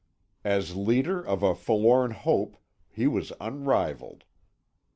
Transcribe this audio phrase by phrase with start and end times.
[0.43, 2.57] As leader of a forlorn hope
[2.89, 4.23] he was unrivalled.